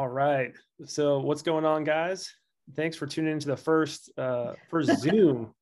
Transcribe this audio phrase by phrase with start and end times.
[0.00, 0.54] All right.
[0.86, 2.32] So what's going on, guys?
[2.74, 5.52] Thanks for tuning into the first uh first Zoom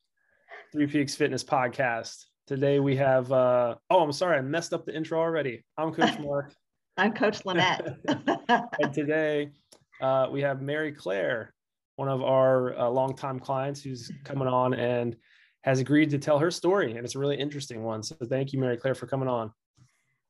[0.70, 2.26] Three Peaks Fitness podcast.
[2.46, 5.64] Today we have uh oh, I'm sorry, I messed up the intro already.
[5.76, 6.54] I'm Coach Mark.
[6.96, 7.96] I'm Coach Lynette.
[8.80, 9.50] and today
[10.00, 11.52] uh, we have Mary Clare,
[11.96, 15.16] one of our uh, longtime clients who's coming on and
[15.62, 16.92] has agreed to tell her story.
[16.92, 18.04] And it's a really interesting one.
[18.04, 19.50] So thank you, Mary Clare, for coming on.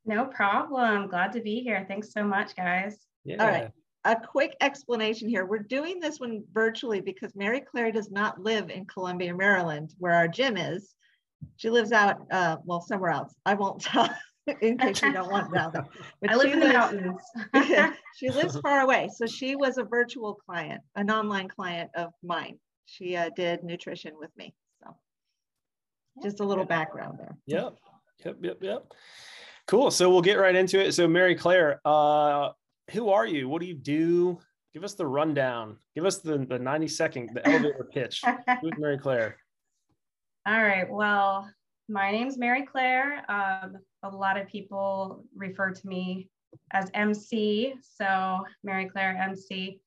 [0.07, 1.09] No problem.
[1.09, 1.85] Glad to be here.
[1.87, 2.97] Thanks so much, guys.
[3.27, 3.45] Yeah.
[3.45, 3.71] All right
[4.09, 5.45] a quick explanation here.
[5.45, 10.15] We're doing this one virtually because Mary Clare does not live in Columbia, Maryland, where
[10.15, 10.95] our gym is.
[11.57, 13.35] She lives out, uh, well, somewhere else.
[13.45, 14.09] I won't tell
[14.63, 15.73] in case you don't want to know.
[16.23, 17.21] But I live in the mountains.
[18.17, 19.11] she lives far away.
[19.15, 22.59] So she was a virtual client, an online client of mine.
[22.87, 24.55] She uh, did nutrition with me.
[24.83, 24.97] So
[26.23, 27.37] just a little background there.
[27.47, 27.75] Yep.
[28.25, 28.37] Yep.
[28.41, 28.59] Yep.
[28.63, 28.93] Yep.
[29.67, 29.91] Cool.
[29.91, 30.93] So we'll get right into it.
[30.93, 32.53] So Mary Clare, uh,
[32.91, 33.49] who are you?
[33.49, 34.39] What do you do?
[34.75, 35.77] Give us the rundown.
[35.95, 38.23] Give us the, the 90 second, the elevator pitch.
[38.61, 39.37] Who's Mary Clare?
[40.47, 40.89] All right.
[40.89, 41.51] Well,
[41.89, 43.25] my name's Mary Clare.
[43.31, 46.29] Um, a lot of people refer to me
[46.73, 47.75] as MC.
[47.83, 49.81] So Mary Clare MC.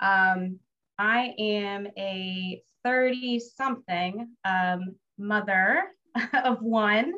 [0.00, 0.58] Um,
[0.98, 5.84] I am a 30 something um, mother
[6.44, 7.12] of one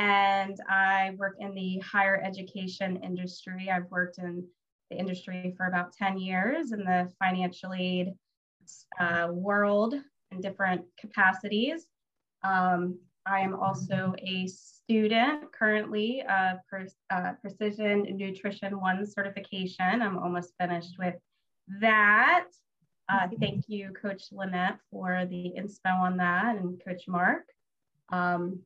[0.00, 3.70] and I work in the higher education industry.
[3.70, 4.46] I've worked in
[4.90, 8.12] the industry for about 10 years in the financial aid
[8.98, 9.94] uh, world
[10.30, 11.86] in different capacities.
[12.42, 16.58] Um, I am also a student currently of
[17.10, 20.02] uh, Precision Nutrition 1 certification.
[20.02, 21.14] I'm almost finished with
[21.80, 22.46] that.
[23.08, 27.44] Uh, thank you, Coach Lynette, for the inspo on that, and Coach Mark.
[28.10, 28.60] Um,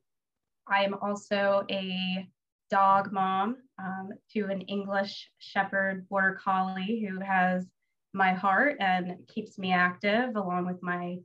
[0.66, 2.26] I am also a
[2.74, 7.68] dog mom um, to an English Shepherd Border Collie who has
[8.12, 11.18] my heart and keeps me active along with my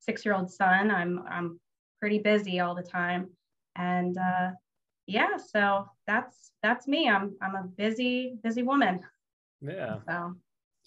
[0.00, 0.90] six-year-old son.
[0.90, 1.60] I'm, I'm
[2.00, 3.28] pretty busy all the time.
[3.76, 4.52] And uh,
[5.06, 7.06] yeah, so that's, that's me.
[7.06, 9.00] I'm, I'm a busy, busy woman.
[9.60, 9.98] Yeah.
[10.08, 10.34] So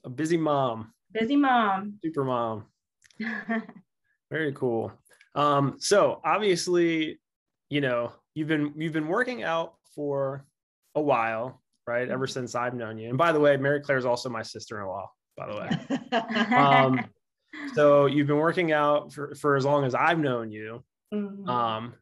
[0.04, 0.94] a busy mom.
[1.12, 2.00] Busy mom.
[2.04, 2.66] Super mom.
[4.32, 4.92] Very cool.
[5.36, 7.20] Um, so obviously,
[7.70, 10.46] you know, you've been you've been working out for
[10.96, 12.08] a while, right?
[12.08, 12.32] Ever mm-hmm.
[12.32, 13.10] since I've known you.
[13.10, 16.56] And by the way, Mary Clare is also my sister-in-law, by the way.
[16.56, 17.06] um,
[17.74, 20.84] so you've been working out for, for as long as I've known you.
[21.14, 21.50] Mm-hmm.
[21.50, 21.96] Um,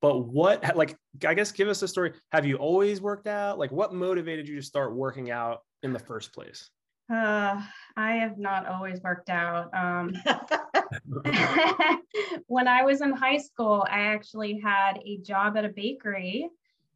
[0.00, 2.12] but what like I guess give us a story.
[2.32, 3.58] Have you always worked out?
[3.58, 6.70] Like what motivated you to start working out in the first place?
[7.12, 7.62] Uh,
[7.96, 9.72] I have not always worked out.
[9.74, 10.14] Um,
[12.46, 16.48] when I was in high school, I actually had a job at a bakery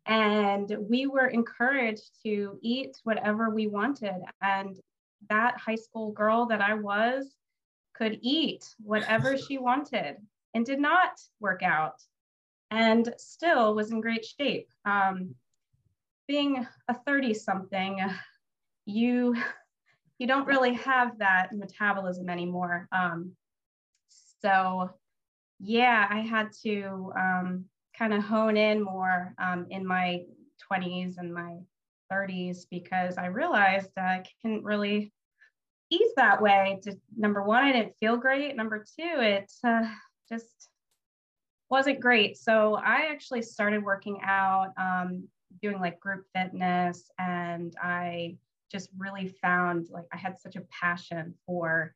[0.06, 4.15] and we were encouraged to eat whatever we wanted.
[4.41, 4.77] And
[5.28, 7.34] that high school girl that I was
[7.94, 10.17] could eat whatever she wanted
[10.55, 12.00] and did not work out
[12.71, 14.69] and still was in great shape.
[14.84, 15.34] Um,
[16.28, 18.00] being a 30 something,
[18.84, 19.37] you
[20.19, 22.88] you don't really have that metabolism anymore.
[22.91, 23.33] Um,
[24.41, 24.91] so
[25.61, 27.65] yeah, I had to um,
[27.99, 30.23] kind of hone in more um, in my
[30.71, 31.57] 20s and my
[32.12, 35.12] 30s because I realized I couldn't really
[35.91, 36.79] eat that way.
[36.83, 38.56] To, number one, I didn't feel great.
[38.56, 39.89] Number two, it uh,
[40.29, 40.69] just
[41.71, 42.37] wasn't great.
[42.37, 45.29] So I actually started working out, um,
[45.62, 48.37] doing like group fitness, and I
[48.71, 51.95] just really found like I had such a passion for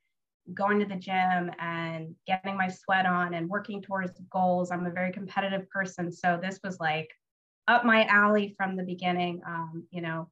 [0.54, 4.70] going to the gym and getting my sweat on and working towards goals.
[4.70, 6.10] I'm a very competitive person.
[6.12, 7.08] So this was like
[7.68, 10.28] up my alley from the beginning, um, you know,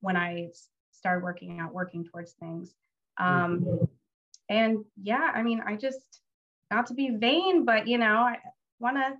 [0.00, 0.48] when I
[0.92, 2.74] started working out, working towards things.
[3.18, 3.88] Um,
[4.48, 6.20] and yeah, I mean, I just,
[6.70, 8.38] not to be vain, but, you know, I
[8.78, 9.14] want to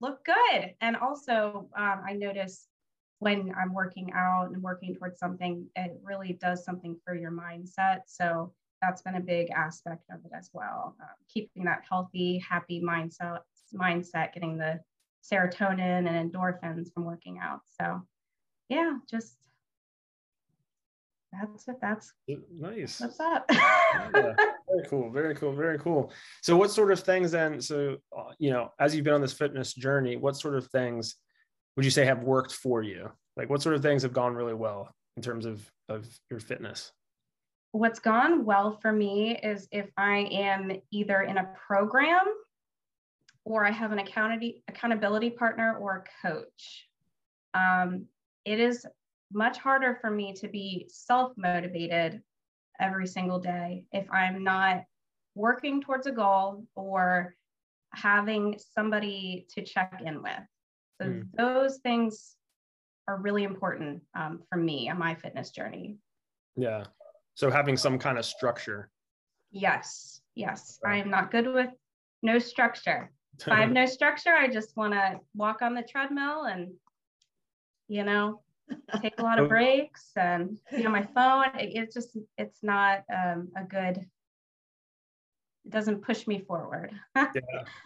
[0.00, 0.74] look good.
[0.80, 2.66] And also, um, I notice
[3.18, 8.00] when I'm working out and working towards something, it really does something for your mindset.
[8.06, 8.52] So
[8.82, 10.96] that's been a big aspect of it as well.
[11.00, 13.38] Um, keeping that healthy, happy mindset,
[13.74, 14.80] mindset, getting the
[15.24, 17.60] serotonin and endorphins from working out.
[17.80, 18.02] So,
[18.68, 19.36] yeah, just
[21.32, 21.76] that's it.
[21.80, 22.12] That's
[22.58, 23.00] nice.
[23.00, 23.46] What's up?
[23.50, 25.10] yeah, very cool.
[25.10, 25.54] Very cool.
[25.54, 26.12] Very cool.
[26.42, 27.60] So, what sort of things then?
[27.60, 31.16] So, uh, you know, as you've been on this fitness journey, what sort of things
[31.76, 33.10] would you say have worked for you?
[33.36, 36.92] Like, what sort of things have gone really well in terms of of your fitness?
[37.72, 42.20] What's gone well for me is if I am either in a program
[43.44, 46.86] or I have an accountability, accountability partner or a coach.
[47.54, 48.06] Um,
[48.44, 48.86] it is
[49.32, 52.22] much harder for me to be self motivated
[52.80, 54.84] every single day if I'm not
[55.34, 57.34] working towards a goal or
[57.94, 60.32] having somebody to check in with.
[61.00, 61.26] So mm.
[61.36, 62.36] those things
[63.08, 65.96] are really important um, for me on my fitness journey.
[66.56, 66.84] Yeah.
[67.34, 68.90] So having some kind of structure.
[69.50, 70.20] Yes.
[70.34, 70.78] Yes.
[70.82, 70.96] Right.
[70.96, 71.70] I am not good with
[72.22, 73.10] no structure.
[73.40, 76.72] If I have no structure, I just want to walk on the treadmill and,
[77.88, 78.40] you know,
[79.00, 81.46] take a lot of breaks and you know my phone.
[81.58, 83.98] It, it's just it's not um, a good.
[85.64, 86.92] It doesn't push me forward.
[87.16, 87.30] yeah.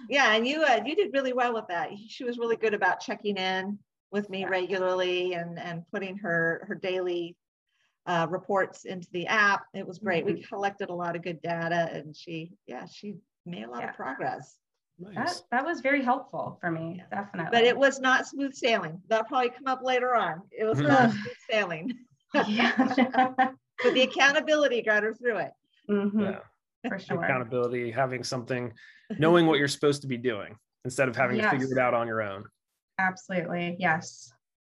[0.08, 1.90] yeah, and you uh, you did really well with that.
[2.08, 3.78] She was really good about checking in
[4.10, 4.48] with me yeah.
[4.48, 7.36] regularly and and putting her her daily
[8.06, 9.64] uh, reports into the app.
[9.74, 10.24] It was great.
[10.24, 10.34] Mm-hmm.
[10.36, 13.90] We collected a lot of good data, and she yeah she made a lot yeah.
[13.90, 14.56] of progress.
[14.98, 15.14] Nice.
[15.14, 17.50] That, that was very helpful for me, definitely.
[17.52, 19.00] But it was not smooth sailing.
[19.08, 20.40] That'll probably come up later on.
[20.50, 21.92] It was not smooth sailing.
[22.48, 22.72] yeah.
[23.82, 25.50] but the accountability got her through it.
[25.90, 26.20] Mm-hmm.
[26.20, 26.38] Yeah.
[26.88, 27.22] For sure.
[27.22, 28.72] Accountability, having something,
[29.18, 31.52] knowing what you're supposed to be doing instead of having yes.
[31.52, 32.44] to figure it out on your own.
[32.98, 33.76] Absolutely.
[33.78, 34.32] Yes.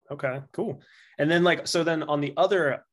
[0.10, 0.82] Okay, cool.
[1.20, 2.84] And then like so then on the other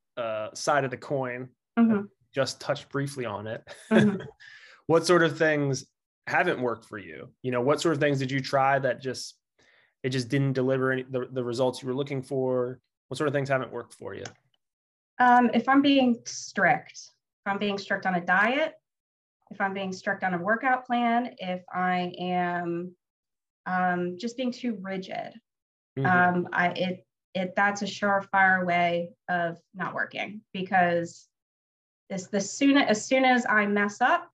[0.59, 1.49] side of the coin,
[1.79, 2.03] mm-hmm.
[2.35, 3.63] just touched briefly on it.
[3.91, 4.23] Mm-hmm.
[4.87, 5.87] what sort of things
[6.27, 7.31] haven't worked for you?
[7.43, 9.35] You know, what sort of things did you try that just
[10.03, 12.81] it just didn't deliver any the, the results you were looking for?
[13.09, 14.25] What sort of things haven't worked for you?
[15.19, 18.75] Um, if I'm being strict, if I'm being strict on a diet,
[19.51, 22.95] if I'm being strict on a workout plan, if I am
[23.67, 25.33] um, just being too rigid,
[25.99, 26.07] mm-hmm.
[26.07, 31.29] um, I it it that's a surefire way of not working because
[32.09, 34.31] this the soon as soon as I mess up,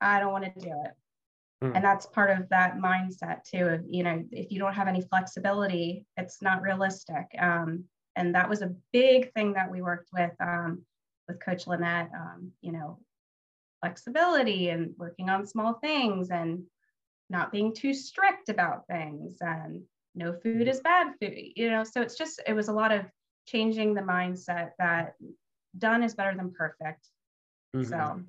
[0.00, 0.92] I don't want to do it.
[1.64, 1.76] Mm.
[1.76, 3.66] And that's part of that mindset too.
[3.66, 7.26] Of you know, if you don't have any flexibility, it's not realistic.
[7.38, 7.84] Um,
[8.16, 10.82] and that was a big thing that we worked with um,
[11.28, 12.10] with Coach Lynette.
[12.14, 12.98] Um, you know,
[13.82, 16.62] flexibility and working on small things and
[17.28, 19.82] not being too strict about things and
[20.14, 21.34] no food is bad food.
[21.56, 23.04] You know, so it's just it was a lot of
[23.46, 25.14] changing the mindset that
[25.76, 27.08] done is better than perfect.
[27.74, 27.88] Mm-hmm.
[27.88, 28.22] So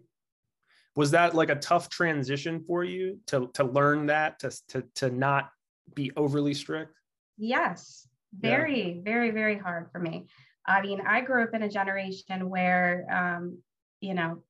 [0.96, 5.10] was that like a tough transition for you to to learn that to to to
[5.10, 5.50] not
[5.96, 6.96] be overly strict
[7.38, 8.08] yes
[8.40, 9.02] very yeah.
[9.04, 10.28] very very hard for me
[10.66, 13.58] i mean i grew up in a generation where um
[14.02, 14.42] you know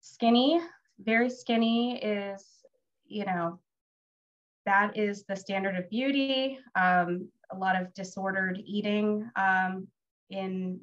[0.00, 0.60] skinny
[0.98, 2.44] very skinny is
[3.06, 3.60] you know
[4.66, 9.86] that is the standard of beauty um, a lot of disordered eating um,
[10.30, 10.80] in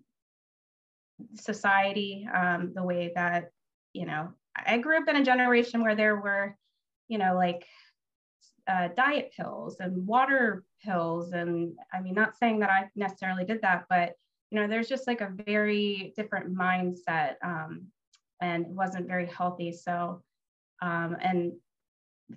[1.35, 3.51] society um, the way that
[3.93, 6.57] you know, I grew up in a generation where there were,
[7.07, 7.65] you know, like
[8.67, 11.31] uh, diet pills and water pills.
[11.31, 14.13] And I mean, not saying that I necessarily did that, but,
[14.49, 17.87] you know, there's just like a very different mindset um,
[18.41, 19.71] and it wasn't very healthy.
[19.71, 20.21] So,
[20.81, 21.53] um, and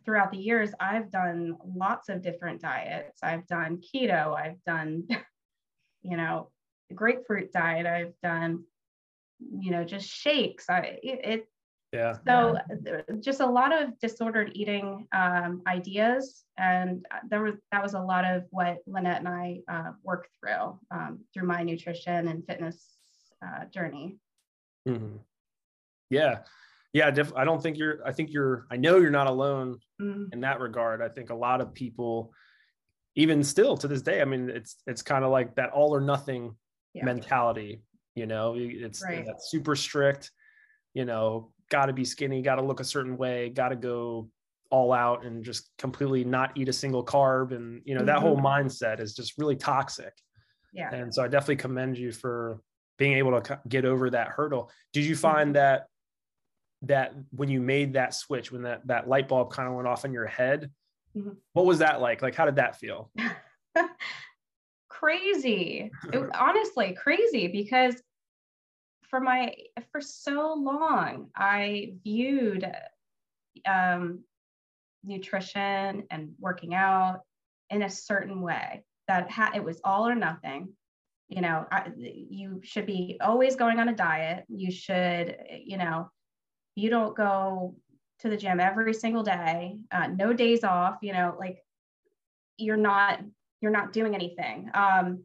[0.05, 3.21] throughout the years, I've done lots of different diets.
[3.23, 5.07] I've done keto, I've done,
[6.03, 6.51] you know,
[6.95, 8.65] grapefruit diet, I've done
[9.41, 11.47] you know just shakes i it,
[11.93, 13.01] yeah so yeah.
[13.21, 18.25] just a lot of disordered eating um, ideas and there was that was a lot
[18.25, 22.97] of what lynette and i uh, worked through um, through my nutrition and fitness
[23.45, 24.17] uh, journey
[24.89, 25.17] mm-hmm.
[26.11, 26.39] yeah
[26.93, 30.25] yeah def- i don't think you're i think you're i know you're not alone mm-hmm.
[30.33, 32.33] in that regard i think a lot of people
[33.15, 36.01] even still to this day i mean it's it's kind of like that all or
[36.01, 36.55] nothing
[36.95, 37.05] yeah.
[37.05, 37.83] mentality
[38.15, 39.25] you know it's right.
[39.27, 40.31] that's super strict
[40.95, 44.29] you know got to be skinny got to look a certain way got to go
[44.71, 48.07] all out and just completely not eat a single carb and you know mm-hmm.
[48.07, 50.13] that whole mindset is just really toxic
[50.73, 52.61] yeah and so i definitely commend you for
[52.99, 55.53] being able to get over that hurdle did you find mm-hmm.
[55.55, 55.87] that
[56.83, 60.05] that when you made that switch when that that light bulb kind of went off
[60.05, 60.71] in your head
[61.17, 61.31] mm-hmm.
[61.53, 63.11] what was that like like how did that feel
[64.99, 65.91] crazy.
[66.13, 67.95] It, honestly, crazy because
[69.09, 69.55] for my
[69.93, 72.71] for so long I viewed
[73.65, 74.25] um,
[75.05, 77.21] nutrition and working out
[77.71, 80.71] in a certain way that ha- it was all or nothing.
[81.29, 84.45] You know, I, you should be always going on a diet.
[84.49, 86.09] You should, you know,
[86.77, 87.75] you don't go
[88.21, 90.99] to the gym every single day, uh, no days off.
[91.03, 91.59] You know, like
[92.57, 93.21] you're not
[93.61, 94.71] you're not doing anything.
[94.75, 95.25] Um,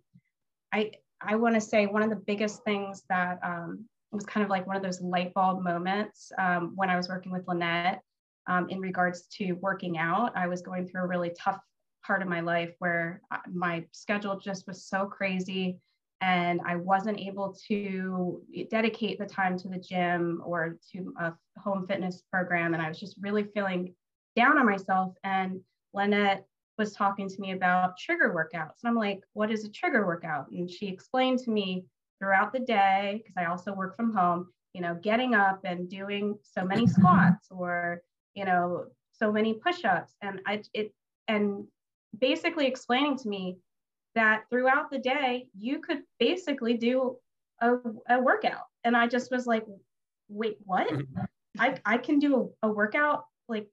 [0.73, 0.91] I
[1.21, 4.65] I want to say one of the biggest things that um, was kind of like
[4.65, 8.01] one of those light bulb moments um, when I was working with Lynette
[8.47, 10.31] um, in regards to working out.
[10.35, 11.59] I was going through a really tough
[12.05, 15.77] part of my life where my schedule just was so crazy
[16.21, 21.87] and I wasn't able to dedicate the time to the gym or to a home
[21.87, 22.73] fitness program.
[22.73, 23.95] And I was just really feeling
[24.35, 25.15] down on myself.
[25.23, 25.59] And
[25.93, 26.45] Lynette
[26.77, 28.83] was talking to me about trigger workouts.
[28.83, 30.51] And I'm like, what is a trigger workout?
[30.51, 31.85] And she explained to me
[32.19, 36.37] throughout the day, because I also work from home, you know, getting up and doing
[36.43, 38.03] so many squats or,
[38.35, 40.13] you know, so many push-ups.
[40.21, 40.93] And I it
[41.27, 41.65] and
[42.19, 43.57] basically explaining to me
[44.15, 47.17] that throughout the day you could basically do
[47.61, 47.75] a,
[48.09, 48.65] a workout.
[48.83, 49.65] And I just was like,
[50.29, 50.91] wait, what?
[51.59, 53.67] I, I can do a, a workout like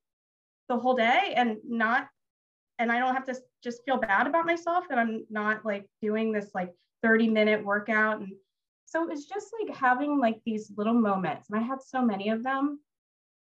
[0.69, 2.09] the whole day and not
[2.79, 6.33] and I don't have to just feel bad about myself that I'm not like doing
[6.33, 8.21] this like 30 minute workout.
[8.21, 8.33] And
[8.87, 11.49] so it was just like having like these little moments.
[11.51, 12.81] And I had so many of them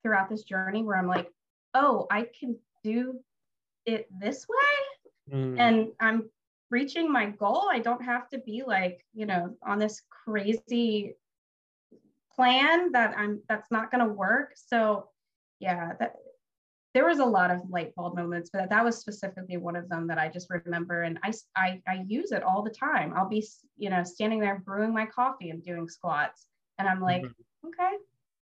[0.04, 1.30] throughout this journey where I'm like,
[1.74, 3.20] oh, I can do
[3.86, 5.36] it this way.
[5.36, 5.60] Mm.
[5.60, 6.30] And I'm
[6.74, 7.70] reaching my goal.
[7.72, 11.14] I don't have to be like, you know, on this crazy
[12.36, 14.54] plan that I'm that's not going to work.
[14.56, 15.10] So
[15.60, 16.16] yeah, that
[16.96, 20.08] there was a lot of light bulb moments, but that was specifically one of them
[20.08, 21.04] that I just remember.
[21.04, 23.14] And I, I, I use it all the time.
[23.16, 23.46] I'll be,
[23.78, 26.48] you know, standing there brewing my coffee and doing squats.
[26.80, 27.68] And I'm like, mm-hmm.
[27.68, 27.94] okay,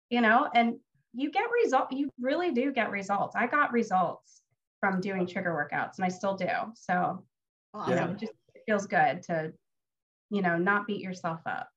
[0.09, 0.77] you know, and
[1.13, 1.93] you get result.
[1.93, 3.37] You really do get results.
[3.37, 4.43] I got results
[4.81, 6.49] from doing trigger workouts and I still do.
[6.75, 7.23] So
[7.75, 8.13] awesome.
[8.13, 8.33] it just
[8.67, 9.53] feels good to,
[10.31, 11.69] you know, not beat yourself up.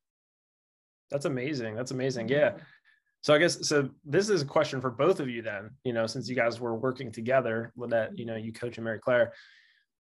[1.11, 1.75] That's amazing.
[1.75, 2.27] That's amazing.
[2.27, 2.57] Mm-hmm.
[2.57, 2.63] Yeah.
[3.21, 3.89] So I guess so.
[4.05, 5.71] This is a question for both of you then.
[5.83, 8.99] You know, since you guys were working together, that you know you coach and Mary
[8.99, 9.33] Clare,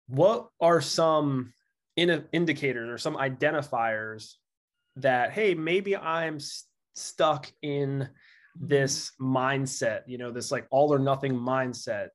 [0.09, 1.53] what are some
[1.97, 4.35] in indicators or some identifiers
[4.97, 8.67] that hey maybe I'm st- stuck in mm-hmm.
[8.67, 10.03] this mindset.
[10.07, 12.09] You know, this like all or nothing mindset,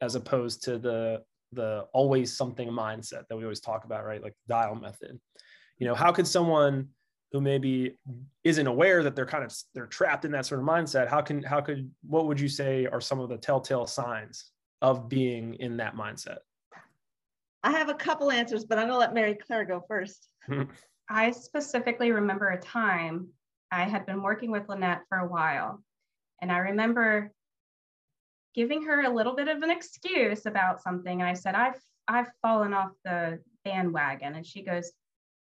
[0.00, 4.22] as opposed to the the always something mindset that we always talk about, right?
[4.22, 5.18] Like dial method.
[5.78, 6.88] You know, how could someone
[7.32, 7.96] who maybe
[8.44, 11.42] isn't aware that they're kind of they're trapped in that sort of mindset how can
[11.42, 14.50] how could what would you say are some of the telltale signs
[14.82, 16.38] of being in that mindset
[17.62, 20.28] i have a couple answers but i'm going to let mary clare go first
[21.10, 23.28] i specifically remember a time
[23.70, 25.82] i had been working with lynette for a while
[26.42, 27.30] and i remember
[28.54, 32.30] giving her a little bit of an excuse about something and i said i've i've
[32.42, 34.92] fallen off the bandwagon and she goes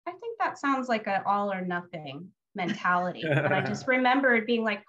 [0.07, 3.23] I think that sounds like an all or nothing mentality.
[3.23, 4.83] and I just remembered being like,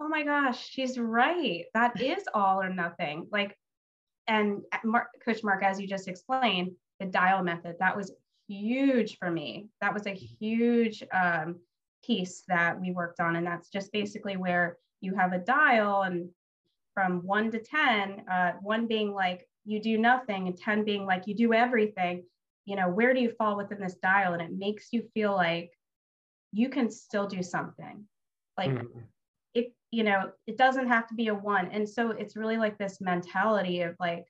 [0.00, 1.64] oh my gosh, she's right.
[1.74, 3.26] That is all or nothing.
[3.32, 3.56] Like,
[4.28, 8.12] and Mark, Coach Mark, as you just explained, the dial method, that was
[8.46, 9.68] huge for me.
[9.80, 11.56] That was a huge um,
[12.04, 13.36] piece that we worked on.
[13.36, 16.28] And that's just basically where you have a dial and
[16.98, 21.28] from one to 10, uh, one being like you do nothing and 10 being like
[21.28, 22.24] you do everything
[22.68, 24.34] you know where do you fall within this dial?
[24.34, 25.70] And it makes you feel like
[26.52, 28.04] you can still do something.
[28.58, 28.98] Like mm-hmm.
[29.54, 31.70] it you know it doesn't have to be a one.
[31.72, 34.26] And so it's really like this mentality of like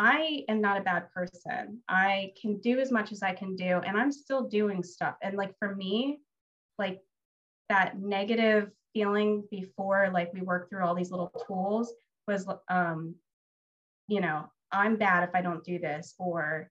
[0.00, 1.82] i am not a bad person.
[1.88, 5.14] I can do as much as i can do and i'm still doing stuff.
[5.22, 6.18] And like for me
[6.80, 6.98] like
[7.68, 11.92] that negative feeling before like we work through all these little tools
[12.26, 13.14] was um
[14.08, 16.70] you know i'm bad if i don't do this or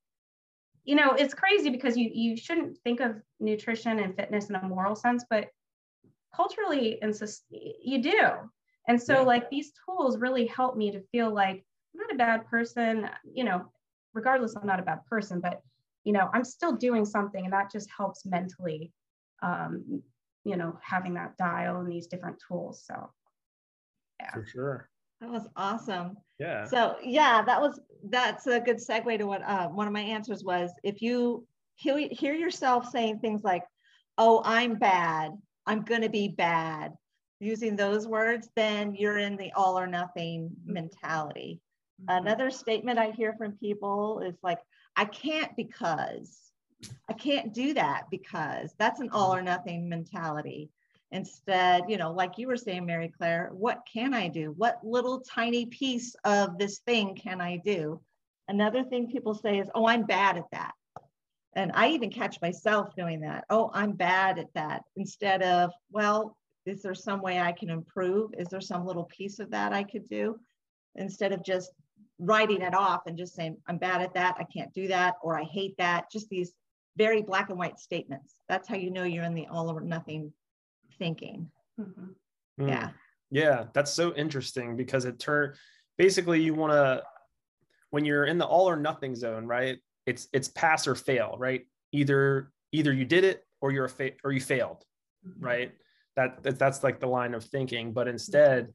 [0.84, 4.64] you know, it's crazy because you you shouldn't think of nutrition and fitness in a
[4.64, 5.50] moral sense, but
[6.36, 7.16] culturally and
[7.50, 8.30] you do.
[8.88, 9.22] And so yeah.
[9.22, 11.64] like these tools really help me to feel like
[11.94, 13.66] I'm not a bad person, you know,
[14.14, 15.62] regardless I'm not a bad person, but
[16.04, 18.92] you know, I'm still doing something and that just helps mentally
[19.44, 20.02] um,
[20.44, 22.84] you know, having that dial and these different tools.
[22.86, 23.12] So
[24.20, 24.32] yeah.
[24.32, 24.90] For sure.
[25.20, 26.18] That was awesome.
[26.40, 26.66] Yeah.
[26.66, 27.80] So yeah, that was
[28.10, 30.72] that's a good segue to what uh, one of my answers was.
[30.84, 31.46] If you
[31.76, 33.64] hear, hear yourself saying things like,
[34.18, 35.32] "Oh, I'm bad.
[35.68, 36.94] I'm going to be bad,"
[37.40, 41.62] using those words, then you're in the all or nothing mentality.
[42.02, 42.26] Mm-hmm.
[42.26, 44.60] Another statement I hear from people is like,
[44.96, 46.51] "I can't because."
[47.10, 50.70] I can't do that because that's an all or nothing mentality.
[51.12, 54.54] Instead, you know, like you were saying, Mary Clare, what can I do?
[54.56, 58.00] What little tiny piece of this thing can I do?
[58.48, 60.72] Another thing people say is, oh, I'm bad at that.
[61.54, 63.44] And I even catch myself doing that.
[63.50, 64.84] Oh, I'm bad at that.
[64.96, 68.32] Instead of, well, is there some way I can improve?
[68.38, 70.40] Is there some little piece of that I could do?
[70.96, 71.72] Instead of just
[72.20, 75.38] writing it off and just saying, I'm bad at that, I can't do that, or
[75.38, 76.10] I hate that.
[76.10, 76.54] Just these
[76.98, 78.36] very black and white statements.
[78.50, 80.34] That's how you know you're in the all or nothing
[80.98, 81.50] thinking.
[81.80, 82.64] Mm-hmm.
[82.64, 82.70] Mm.
[82.70, 82.90] Yeah.
[83.34, 85.54] Yeah, that's so interesting because it turn
[85.98, 87.02] basically you want to
[87.92, 89.80] when you're in the all or nothing zone, right?
[90.06, 91.66] It's it's pass or fail, right?
[91.94, 94.84] Either either you did it or you're a fa- or you failed,
[95.26, 95.46] mm-hmm.
[95.46, 95.72] right?
[96.18, 97.94] That, that that's like the line of thinking.
[97.94, 98.74] But instead,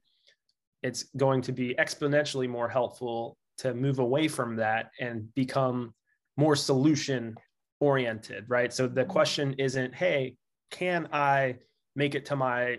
[0.82, 5.94] it's going to be exponentially more helpful to move away from that and become
[6.36, 7.36] more solution
[7.80, 8.72] oriented, right?
[8.72, 9.10] So the mm-hmm.
[9.10, 10.36] question isn't, hey,
[10.70, 11.56] can I
[11.94, 12.78] make it to my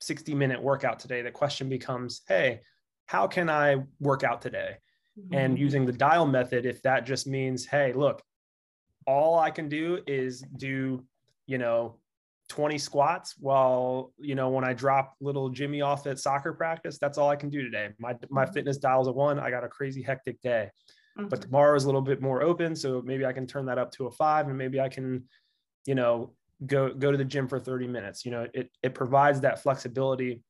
[0.00, 1.22] 60 minute workout today?
[1.22, 2.60] The question becomes, hey,
[3.06, 4.76] how can I work out today?
[5.18, 5.34] Mm-hmm.
[5.34, 8.22] And using the dial method, if that just means, hey, look,
[9.06, 11.04] all I can do is do,
[11.46, 11.98] you know,
[12.48, 17.18] 20 squats while, you know, when I drop little Jimmy off at soccer practice, that's
[17.18, 17.90] all I can do today.
[17.98, 18.52] My, my mm-hmm.
[18.52, 19.38] fitness dial's a one.
[19.38, 20.70] I got a crazy hectic day.
[21.18, 21.28] Mm-hmm.
[21.28, 22.74] But tomorrow is a little bit more open.
[22.74, 25.24] So maybe I can turn that up to a five and maybe I can,
[25.86, 26.32] you know,
[26.66, 28.24] go go to the gym for 30 minutes.
[28.24, 30.42] You know, it it provides that flexibility,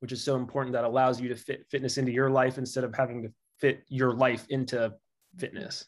[0.00, 2.94] which is so important that allows you to fit fitness into your life instead of
[2.94, 4.92] having to fit your life into
[5.38, 5.86] fitness.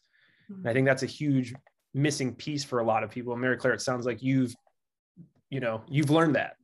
[0.51, 0.61] Mm-hmm.
[0.61, 1.55] And I think that's a huge
[1.95, 3.35] missing piece for a lot of people.
[3.37, 4.55] Mary Clare, it sounds like you've,
[5.49, 6.57] you know, you've learned that.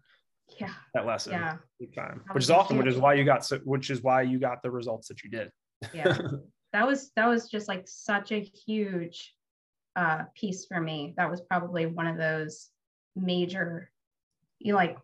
[0.59, 0.73] Yeah.
[0.95, 1.33] That lesson.
[1.33, 1.57] Yeah.
[1.97, 4.63] Time, which is awesome, which is why you got so which is why you got
[4.63, 5.51] the results that you did.
[5.95, 6.19] Yeah.
[6.73, 9.35] that was that was just like such a huge
[9.97, 11.15] uh, piece for me.
[11.17, 12.69] That was probably one of those
[13.17, 13.91] major,
[14.59, 14.97] you know, like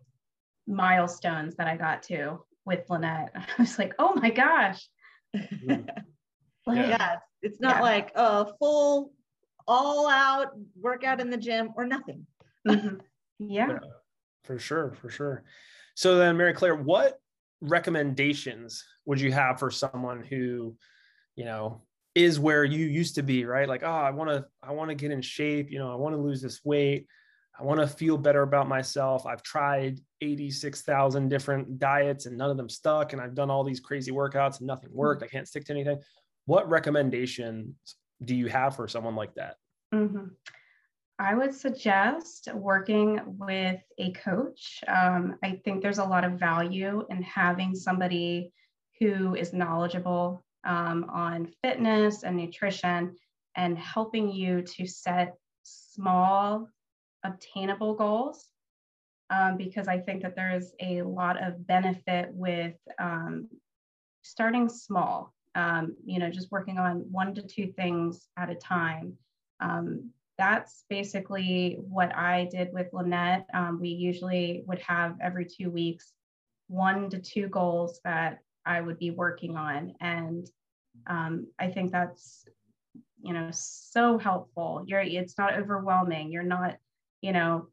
[0.65, 3.31] milestones that I got to with Lynette.
[3.35, 4.87] I was like, oh my gosh.
[6.67, 6.87] Like, yeah.
[6.89, 7.15] yeah.
[7.41, 7.81] it's not yeah.
[7.81, 9.13] like a full
[9.67, 12.27] all out workout in the gym or nothing.
[12.67, 12.97] Mm-hmm.
[13.39, 13.67] Yeah.
[13.69, 13.77] yeah.
[14.45, 15.43] For sure, for sure.
[15.93, 17.19] So then Mary Clare, what
[17.61, 20.75] recommendations would you have for someone who
[21.37, 21.81] you know
[22.15, 23.69] is where you used to be right?
[23.69, 26.13] Like oh i want to i want to get in shape you know i want
[26.13, 27.07] to lose this weight.
[27.59, 29.25] I want to feel better about myself.
[29.25, 33.79] I've tried 86,000 different diets and none of them stuck and i've done all these
[33.79, 35.23] crazy workouts and nothing worked.
[35.23, 35.99] I can't stick to anything.
[36.45, 37.75] What recommendations
[38.23, 39.55] do you have for someone like that?
[39.93, 40.25] Mm-hmm.
[41.19, 44.83] I would suggest working with a coach.
[44.87, 48.53] Um, I think there's a lot of value in having somebody
[48.99, 53.15] who is knowledgeable um, on fitness and nutrition
[53.55, 56.69] and helping you to set small,
[57.23, 58.45] obtainable goals.
[59.29, 63.49] Um, because I think that there is a lot of benefit with um,
[64.21, 69.17] starting small, um, you know, just working on one to two things at a time.
[69.59, 73.47] Um, that's basically what I did with Lynette.
[73.53, 76.13] Um, we usually would have every two weeks
[76.67, 79.93] one to two goals that I would be working on.
[79.99, 80.49] And
[81.05, 82.45] um, I think that's,
[83.21, 84.83] you know, so helpful.
[84.85, 86.31] You're, it's not overwhelming.
[86.31, 86.77] You're not,
[87.21, 87.67] you know,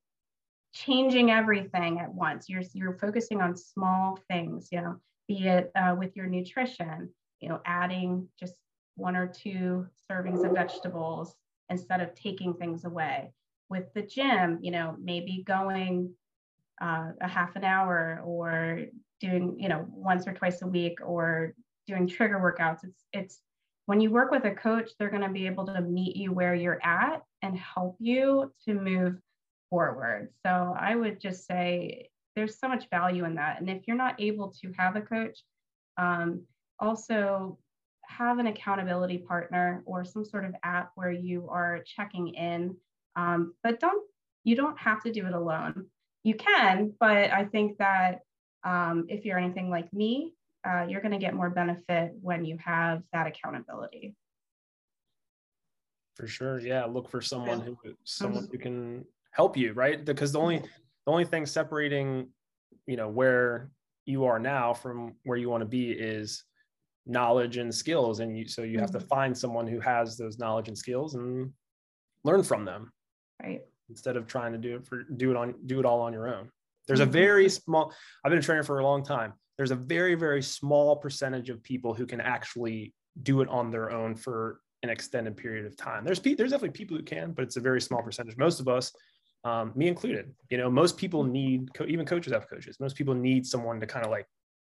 [0.72, 2.48] changing everything at once.
[2.48, 4.96] You're, you're focusing on small things, you know,
[5.28, 7.10] be it uh, with your nutrition,
[7.40, 8.54] you know, adding just
[8.96, 11.34] one or two servings of vegetables
[11.70, 13.32] instead of taking things away.
[13.70, 16.12] With the gym, you know, maybe going
[16.80, 18.82] uh, a half an hour or
[19.20, 21.54] doing, you know, once or twice a week or
[21.86, 22.84] doing trigger workouts.
[22.84, 23.40] It's it's
[23.86, 26.54] when you work with a coach, they're going to be able to meet you where
[26.54, 29.16] you're at and help you to move
[29.68, 30.30] forward.
[30.44, 33.60] So I would just say there's so much value in that.
[33.60, 35.38] And if you're not able to have a coach,
[35.96, 36.42] um,
[36.78, 37.58] also
[38.06, 42.76] have an accountability partner or some sort of app where you are checking in.
[43.16, 44.02] Um, but don't
[44.44, 45.86] you don't have to do it alone.
[46.22, 48.20] You can, but I think that
[48.62, 50.32] um, if you're anything like me,
[50.64, 54.14] uh, you're going to get more benefit when you have that accountability.
[56.16, 56.84] For sure, yeah.
[56.84, 60.04] Look for someone who someone who can help you, right?
[60.04, 62.28] Because the only the only thing separating,
[62.86, 63.70] you know, where
[64.06, 66.44] you are now from where you want to be is
[67.06, 69.08] knowledge and skills and you so you have to mm-hmm.
[69.08, 71.50] find someone who has those knowledge and skills and
[72.24, 72.90] learn from them
[73.42, 76.14] right instead of trying to do it for do it on do it all on
[76.14, 76.48] your own
[76.86, 77.62] there's a very mm-hmm.
[77.62, 77.92] small
[78.24, 81.62] i've been a trainer for a long time there's a very very small percentage of
[81.62, 86.04] people who can actually do it on their own for an extended period of time
[86.04, 88.92] there's there's definitely people who can but it's a very small percentage most of us
[89.44, 93.14] um, me included you know most people need co- even coaches have coaches most people
[93.14, 94.26] need someone to kind of like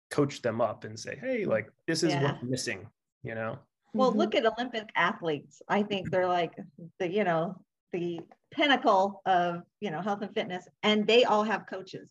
[0.09, 2.23] coach them up and say, hey, like this is yeah.
[2.23, 2.87] what's missing,
[3.23, 3.59] you know?
[3.93, 4.19] Well, mm-hmm.
[4.19, 5.61] look at Olympic athletes.
[5.67, 6.53] I think they're like
[6.99, 7.59] the, you know,
[7.93, 8.19] the
[8.51, 12.09] pinnacle of, you know, health and fitness, and they all have coaches.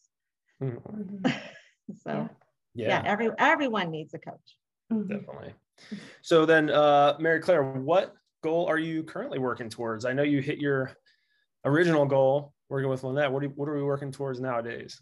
[0.63, 1.27] Mm-hmm.
[2.03, 2.29] so yeah.
[2.85, 4.57] Yeah, every everyone needs a coach.
[4.93, 5.09] Mm-hmm.
[5.09, 5.55] Definitely.
[6.23, 10.05] So then uh Mary Clare, what goal are you currently working towards?
[10.05, 10.93] I know you hit your
[11.65, 13.31] original goal working with Lynette.
[13.31, 15.01] What, you, what are we working towards nowadays?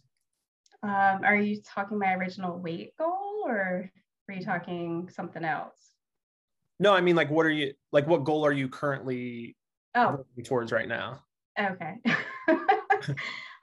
[0.83, 3.91] Um, are you talking my original weight goal or
[4.29, 5.79] are you talking something else?
[6.79, 9.57] No, I mean like what are you like what goal are you currently
[9.95, 10.25] oh.
[10.45, 11.21] towards right now?
[11.59, 11.95] Okay.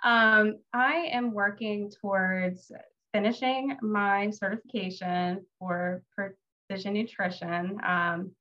[0.04, 2.72] um, I am working towards
[3.14, 7.80] finishing my certification for precision nutrition.
[7.84, 8.32] Um,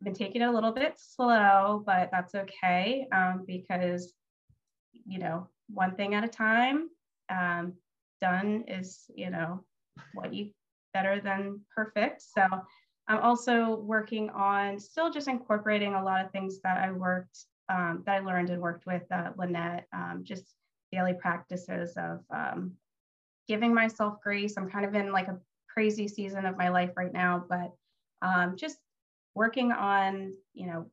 [0.00, 4.12] I've been taking it a little bit slow, but that's okay um, because,
[5.06, 6.88] you know, one thing at a time.
[7.30, 7.74] Um,
[8.20, 9.64] done is, you know,
[10.14, 10.50] what you
[10.94, 12.22] better than perfect.
[12.22, 12.42] So
[13.08, 17.38] I'm also working on still just incorporating a lot of things that I worked,
[17.68, 20.54] um, that I learned and worked with uh, Lynette, um, just
[20.92, 22.72] daily practices of um,
[23.48, 24.56] giving myself grace.
[24.56, 27.72] I'm kind of in like a crazy season of my life right now, but
[28.22, 28.78] um, just
[29.34, 30.86] working on, you know,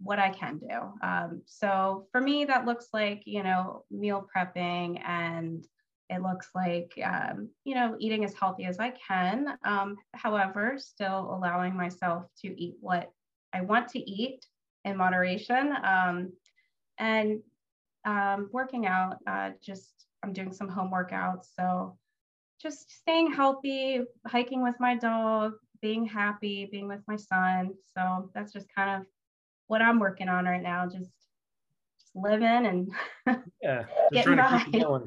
[0.00, 1.06] what I can do.
[1.06, 5.64] Um, so for me, that looks like, you know, meal prepping and
[6.08, 9.58] it looks like, um, you know, eating as healthy as I can.
[9.64, 13.12] Um, however, still allowing myself to eat what
[13.52, 14.46] I want to eat
[14.84, 16.32] in moderation um,
[16.98, 17.40] and
[18.04, 19.18] um, working out.
[19.26, 19.92] Uh, just,
[20.22, 21.46] I'm doing some home workouts.
[21.58, 21.96] So
[22.60, 27.70] just staying healthy, hiking with my dog, being happy, being with my son.
[27.96, 29.06] So that's just kind of
[29.66, 30.84] what I'm working on right now.
[30.84, 31.10] Just,
[31.98, 32.92] just living and
[33.62, 34.64] yeah, getting by.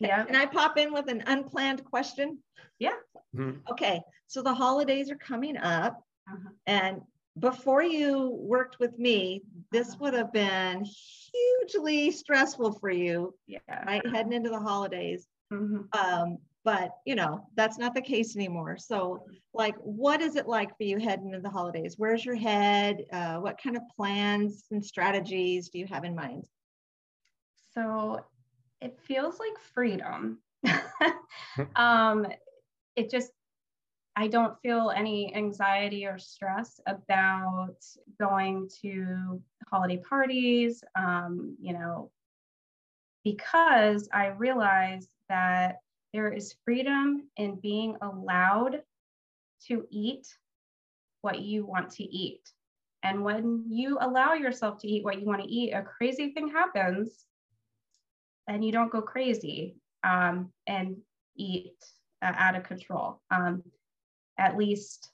[0.00, 0.24] Yeah.
[0.24, 2.38] Can I pop in with an unplanned question?
[2.78, 2.96] Yeah.
[3.34, 3.60] Mm-hmm.
[3.70, 4.00] Okay.
[4.26, 6.02] So the holidays are coming up.
[6.28, 6.50] Uh-huh.
[6.66, 7.02] And
[7.38, 9.42] before you worked with me,
[9.72, 9.98] this uh-huh.
[10.00, 13.34] would have been hugely stressful for you.
[13.46, 13.58] Yeah.
[13.86, 14.06] Right.
[14.06, 15.26] Heading into the holidays.
[15.52, 15.82] Mm-hmm.
[15.98, 20.74] Um, but you know that's not the case anymore so like what is it like
[20.76, 24.84] for you heading into the holidays where's your head uh, what kind of plans and
[24.84, 26.46] strategies do you have in mind
[27.74, 28.24] so
[28.80, 30.38] it feels like freedom
[31.76, 32.26] um
[32.96, 33.30] it just
[34.16, 37.76] i don't feel any anxiety or stress about
[38.20, 42.10] going to holiday parties um you know
[43.24, 45.78] because i realize that
[46.12, 48.82] there is freedom in being allowed
[49.66, 50.26] to eat
[51.22, 52.52] what you want to eat.
[53.02, 56.48] And when you allow yourself to eat what you want to eat, a crazy thing
[56.48, 57.26] happens
[58.46, 60.96] and you don't go crazy um, and
[61.36, 61.74] eat
[62.22, 63.20] uh, out of control.
[63.30, 63.62] Um,
[64.38, 65.10] at least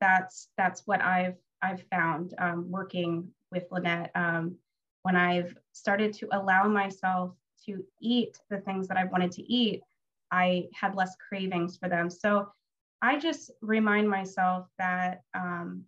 [0.00, 4.10] that's that's what I've I've found um, working with Lynette.
[4.14, 4.56] Um,
[5.02, 7.34] when I've started to allow myself
[7.66, 9.82] to eat the things that I wanted to eat,
[10.30, 12.10] I had less cravings for them.
[12.10, 12.48] So
[13.00, 15.84] I just remind myself that um,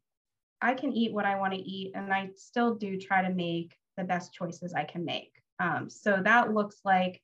[0.60, 3.74] I can eat what I want to eat, and I still do try to make
[3.96, 5.32] the best choices I can make.
[5.58, 7.20] Um, so that looks like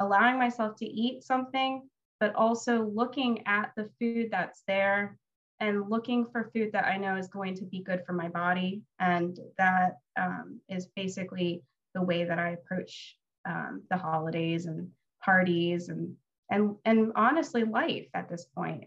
[0.00, 1.88] allowing myself to eat something,
[2.22, 5.18] but also looking at the food that's there
[5.58, 8.82] and looking for food that I know is going to be good for my body.
[9.00, 14.88] And that um, is basically the way that I approach um, the holidays and
[15.20, 16.14] parties and
[16.48, 18.84] and and honestly life at this point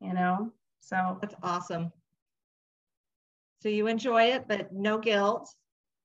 [0.00, 1.90] you know so that's awesome
[3.62, 5.48] so you enjoy it but no guilt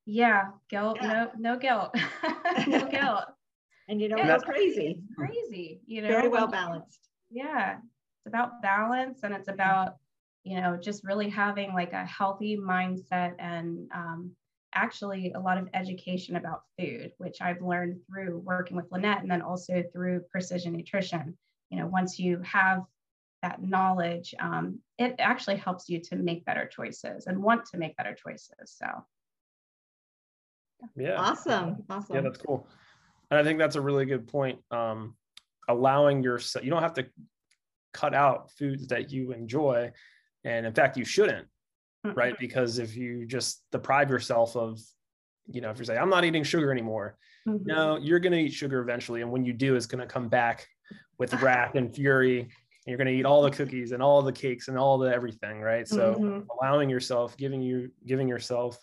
[0.05, 1.27] yeah guilt yeah.
[1.37, 1.95] no no guilt
[2.67, 3.25] no guilt
[3.87, 8.61] and you don't yeah, go crazy crazy you know very well balanced yeah it's about
[8.61, 9.95] balance and it's about
[10.43, 14.31] you know just really having like a healthy mindset and um,
[14.77, 19.31] actually a lot of education about food, which I've learned through working with Lynette and
[19.31, 21.37] then also through precision nutrition.
[21.69, 22.83] You know, once you have
[23.41, 27.97] that knowledge, um, it actually helps you to make better choices and want to make
[27.97, 28.51] better choices.
[28.65, 28.85] So,
[30.95, 32.15] yeah, awesome, awesome.
[32.15, 32.67] Yeah, that's cool.
[33.29, 34.59] And I think that's a really good point.
[34.71, 35.15] Um,
[35.67, 37.07] allowing yourself, you don't have to
[37.93, 39.91] cut out foods that you enjoy,
[40.43, 41.47] and in fact, you shouldn't
[42.15, 42.37] right?
[42.39, 44.79] Because if you just deprive yourself of,
[45.47, 47.65] you know, if you say, I'm not eating sugar anymore, mm-hmm.
[47.65, 49.21] no, you're going to eat sugar eventually.
[49.21, 50.67] And when you do, it's going to come back
[51.17, 52.41] with wrath and fury.
[52.41, 52.49] And
[52.85, 55.61] you're going to eat all the cookies and all the cakes and all the everything,
[55.61, 55.87] right?
[55.87, 56.41] So mm-hmm.
[56.59, 58.77] allowing yourself, giving you, giving yourself,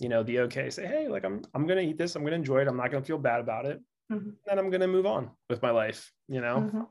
[0.00, 2.16] you know, the okay, say, hey, like I'm, I'm going to eat this.
[2.16, 2.68] I'm going to enjoy it.
[2.68, 3.80] I'm not going to feel bad about it.
[4.12, 4.30] Mm-hmm.
[4.50, 6.82] And I'm going to move on with my life, you know, mm-hmm.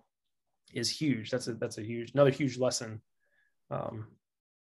[0.74, 1.30] is huge.
[1.30, 3.02] That's a, that's a huge, another huge lesson
[3.72, 4.08] um,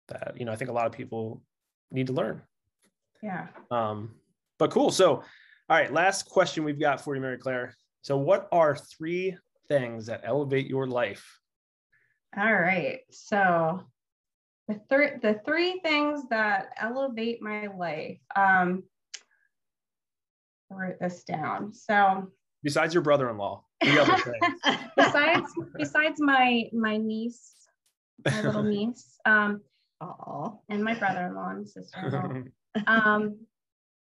[0.09, 1.43] that you know I think a lot of people
[1.91, 2.43] need to learn.
[3.23, 3.49] Yeah.
[3.71, 4.15] Um,
[4.59, 4.91] but cool.
[4.91, 5.23] So, all
[5.69, 7.75] right, last question we've got for you, Mary Clare.
[8.03, 9.37] So, what are three
[9.69, 11.39] things that elevate your life?
[12.37, 13.01] All right.
[13.11, 13.85] So,
[14.71, 18.19] the three the three things that elevate my life.
[18.37, 18.85] Um,
[20.71, 21.75] I wrote this down.
[21.75, 22.31] So,
[22.63, 23.65] besides your brother-in-law,
[24.97, 27.55] besides besides my my niece,
[28.25, 29.19] my little niece.
[29.25, 29.63] Um.
[30.71, 32.45] And my brother-in-law and sister-in-law.
[32.87, 33.37] um,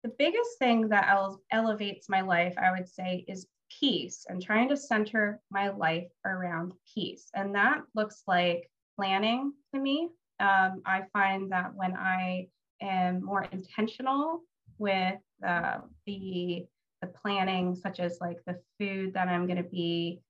[0.03, 3.47] the biggest thing that ele- elevates my life, I would say, is
[3.79, 7.29] peace and trying to center my life around peace.
[7.35, 10.09] And that looks like planning to me.
[10.43, 12.49] Um, I find that when I
[12.81, 14.41] am more intentional
[14.79, 16.67] with uh, the
[17.01, 20.21] the planning, such as like the food that I'm going to be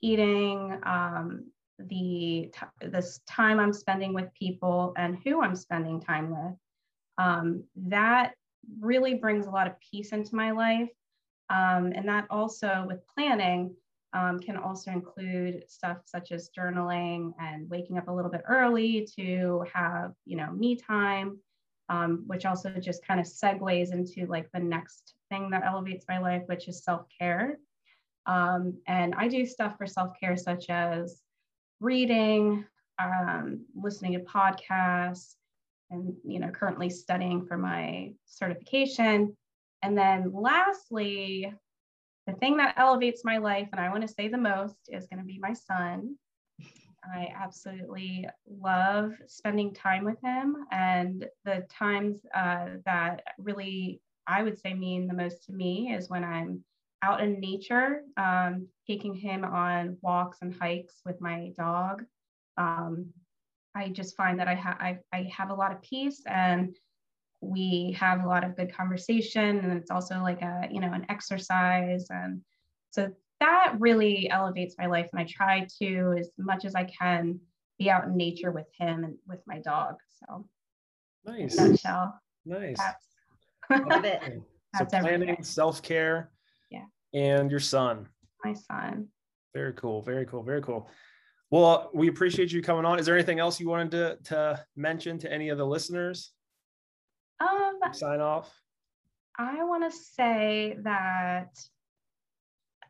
[0.00, 1.46] eating, um,
[1.78, 6.56] the t- this time I'm spending with people, and who I'm spending time with,
[7.18, 8.32] um, that
[8.80, 10.88] really brings a lot of peace into my life.
[11.50, 13.74] Um, and that also with planning
[14.14, 19.06] um, can also include stuff such as journaling and waking up a little bit early
[19.18, 21.38] to have, you know, me time,
[21.88, 26.18] um, which also just kind of segues into like the next thing that elevates my
[26.18, 27.58] life, which is self-care.
[28.26, 31.20] Um, and I do stuff for self-care such as
[31.80, 32.64] reading,
[33.02, 35.34] um, listening to podcasts,
[35.90, 39.36] and you know currently studying for my certification
[39.82, 41.52] and then lastly
[42.26, 45.20] the thing that elevates my life and i want to say the most is going
[45.20, 46.16] to be my son.
[47.06, 54.58] I absolutely love spending time with him and the times uh, that really i would
[54.58, 56.64] say mean the most to me is when i'm
[57.04, 62.02] out in nature um, taking him on walks and hikes with my dog.
[62.56, 63.10] Um,
[63.74, 66.74] I just find that I, have I, I have a lot of peace and
[67.44, 71.06] we have a lot of good conversation and it's also like a you know an
[71.08, 72.40] exercise and
[72.90, 77.38] so that really elevates my life and i try to as much as i can
[77.78, 80.46] be out in nature with him and with my dog so.
[81.26, 81.56] Nice.
[81.56, 82.76] nutshell, nice.
[82.76, 83.06] that's,
[83.88, 84.42] Love it.
[84.76, 86.30] so planning self-care
[86.70, 86.84] yeah.
[87.14, 88.06] and your son.
[88.44, 89.08] My son.
[89.54, 90.88] Very cool very cool very cool.
[91.50, 92.98] Well, we appreciate you coming on.
[92.98, 96.32] Is there anything else you wanted to, to mention to any of the listeners?
[97.40, 98.52] Um, sign off.
[99.36, 101.58] I want to say that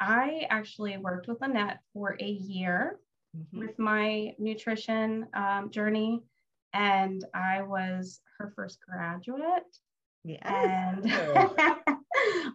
[0.00, 2.98] I actually worked with Lynette for a year
[3.36, 3.58] mm-hmm.
[3.58, 6.22] with my nutrition um, journey,
[6.72, 9.62] and I was her first graduate.
[10.24, 10.38] Yeah.
[10.44, 11.12] And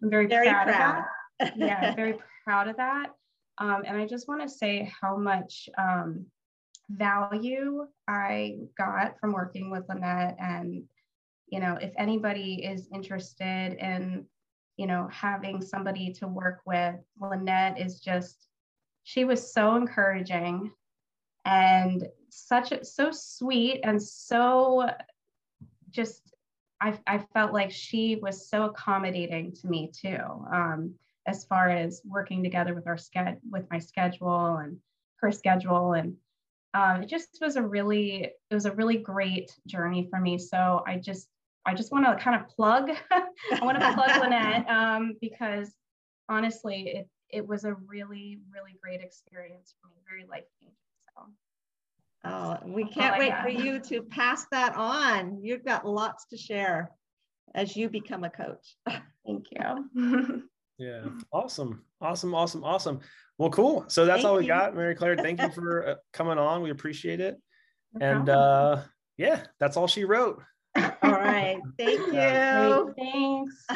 [0.04, 0.97] I'm very, very proud, proud.
[0.99, 1.06] of
[1.39, 1.58] that.
[1.58, 3.12] yeah, very proud of that.
[3.58, 6.25] Um, and I just want to say how much um,
[6.89, 10.38] value I got from working with Lynette.
[10.39, 10.84] And,
[11.51, 14.25] you know, if anybody is interested in,
[14.77, 18.47] you know, having somebody to work with, Lynette is just,
[19.03, 20.71] she was so encouraging
[21.45, 24.89] and such a, so sweet and so
[25.89, 26.33] just
[26.81, 30.17] I, I felt like she was so accommodating to me too.
[30.53, 30.93] Um,
[31.29, 34.77] as far as working together with our sched with my schedule and
[35.17, 36.15] her schedule and
[36.73, 40.83] um, it just was a really it was a really great journey for me so
[40.88, 41.27] i just
[41.69, 45.73] i just want to kind of plug i want to plug lynette um, because
[46.27, 50.75] honestly it it was a really really great experience for me very life changing
[51.15, 51.25] so
[52.25, 55.41] Oh, we can't wait for you to pass that on.
[55.41, 56.91] You've got lots to share
[57.55, 58.75] as you become a coach.
[59.25, 60.43] Thank you.
[60.82, 61.10] Yeah.
[61.34, 61.84] Awesome.
[61.99, 62.34] Awesome.
[62.34, 62.63] Awesome.
[62.63, 63.01] Awesome.
[63.38, 63.84] Well, cool.
[63.89, 64.47] So that's thank all we you.
[64.47, 65.17] got, Mary Clare.
[65.17, 66.62] Thank you for uh, coming on.
[66.62, 67.36] We appreciate it.
[67.95, 68.84] No and uh,
[69.17, 70.41] yeah, that's all she wrote.
[70.77, 70.88] All
[71.77, 72.93] Thank you.
[72.95, 72.95] Great.
[72.97, 73.67] Thanks.